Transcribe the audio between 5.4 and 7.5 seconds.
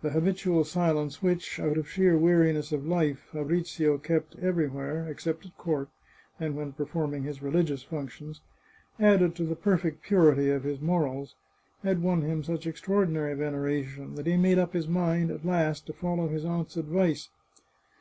at court, and when performing his